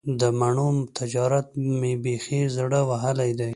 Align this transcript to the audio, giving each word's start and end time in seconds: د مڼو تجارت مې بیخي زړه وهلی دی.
د 0.19 0.21
مڼو 0.39 0.69
تجارت 0.97 1.47
مې 1.79 1.93
بیخي 2.03 2.41
زړه 2.55 2.79
وهلی 2.89 3.31
دی. 3.39 3.49